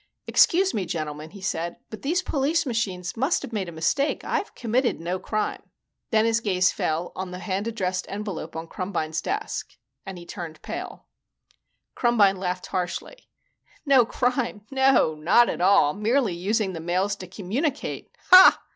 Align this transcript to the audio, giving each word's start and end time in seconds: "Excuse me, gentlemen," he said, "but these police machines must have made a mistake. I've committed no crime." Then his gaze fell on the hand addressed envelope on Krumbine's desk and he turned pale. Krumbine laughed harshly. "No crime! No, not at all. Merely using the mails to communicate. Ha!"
"Excuse 0.25 0.73
me, 0.73 0.83
gentlemen," 0.87 1.29
he 1.29 1.41
said, 1.43 1.75
"but 1.91 2.01
these 2.01 2.23
police 2.23 2.65
machines 2.65 3.15
must 3.15 3.43
have 3.43 3.53
made 3.53 3.69
a 3.69 3.71
mistake. 3.71 4.23
I've 4.25 4.55
committed 4.55 4.99
no 4.99 5.19
crime." 5.19 5.61
Then 6.09 6.25
his 6.25 6.39
gaze 6.39 6.71
fell 6.71 7.11
on 7.15 7.29
the 7.29 7.37
hand 7.37 7.67
addressed 7.67 8.07
envelope 8.09 8.55
on 8.55 8.65
Krumbine's 8.67 9.21
desk 9.21 9.73
and 10.03 10.17
he 10.17 10.25
turned 10.25 10.59
pale. 10.63 11.05
Krumbine 11.93 12.37
laughed 12.39 12.65
harshly. 12.65 13.29
"No 13.85 14.03
crime! 14.03 14.65
No, 14.71 15.13
not 15.13 15.49
at 15.49 15.61
all. 15.61 15.93
Merely 15.93 16.33
using 16.33 16.73
the 16.73 16.79
mails 16.79 17.15
to 17.17 17.27
communicate. 17.27 18.09
Ha!" 18.31 18.59